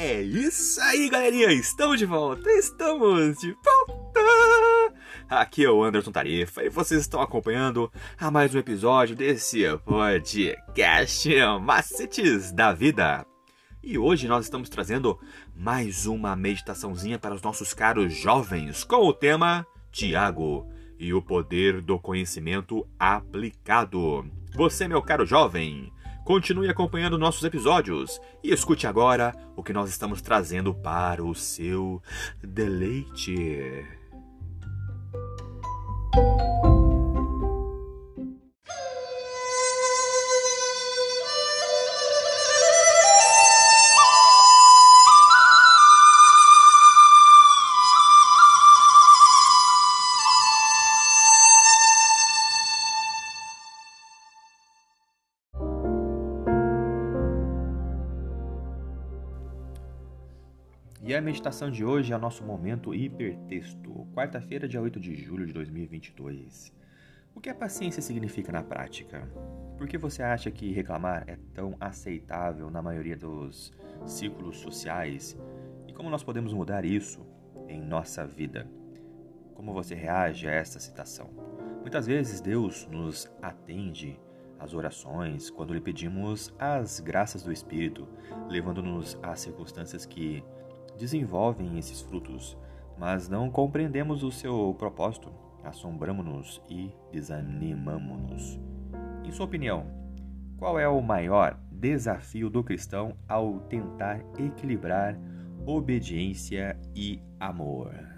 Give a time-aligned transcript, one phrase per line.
[0.00, 1.52] É isso aí, galerinha!
[1.52, 2.48] Estamos de volta!
[2.52, 4.94] Estamos de volta!
[5.28, 11.28] Aqui é o Anderson Tarifa e vocês estão acompanhando a mais um episódio desse podcast
[11.60, 13.26] Macetes da Vida.
[13.82, 15.18] E hoje nós estamos trazendo
[15.52, 21.80] mais uma meditaçãozinha para os nossos caros jovens com o tema Tiago e o poder
[21.80, 24.24] do conhecimento aplicado.
[24.54, 25.92] Você, meu caro jovem,
[26.28, 32.02] Continue acompanhando nossos episódios e escute agora o que nós estamos trazendo para o seu
[32.42, 33.82] deleite.
[61.00, 65.46] E a meditação de hoje é o nosso momento hipertexto, quarta-feira, dia 8 de julho
[65.46, 66.72] de 2022.
[67.32, 69.28] O que a paciência significa na prática?
[69.76, 73.72] Por que você acha que reclamar é tão aceitável na maioria dos
[74.04, 75.38] círculos sociais?
[75.86, 77.24] E como nós podemos mudar isso
[77.68, 78.68] em nossa vida?
[79.54, 81.30] Como você reage a essa citação?
[81.80, 84.18] Muitas vezes Deus nos atende
[84.58, 88.08] às orações quando lhe pedimos as graças do Espírito,
[88.48, 90.42] levando-nos a circunstâncias que
[90.98, 92.58] desenvolvem esses frutos,
[92.98, 95.30] mas não compreendemos o seu propósito,
[95.64, 98.58] assombramos-nos e desanimamos-nos.
[99.24, 99.86] Em sua opinião,
[100.58, 105.16] qual é o maior desafio do cristão ao tentar equilibrar
[105.64, 108.17] obediência e amor?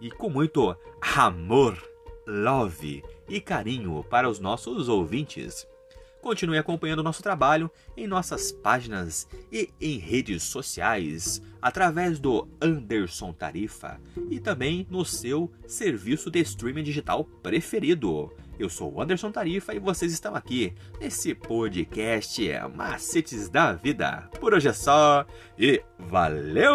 [0.00, 1.76] e com muito amor,
[2.26, 5.66] love e carinho para os nossos ouvintes.
[6.20, 14.00] Continue acompanhando nosso trabalho em nossas páginas e em redes sociais, através do Anderson Tarifa
[14.28, 18.32] e também no seu serviço de streaming digital preferido.
[18.58, 22.42] Eu sou Anderson Tarifa e vocês estão aqui nesse podcast
[22.74, 24.28] Macetes da Vida.
[24.40, 25.24] Por hoje é só
[25.56, 26.68] e valeu!